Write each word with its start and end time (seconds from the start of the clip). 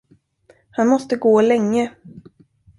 Han 0.71 0.87
måste 0.87 1.15
gå 1.15 1.41
länge. 1.41 1.91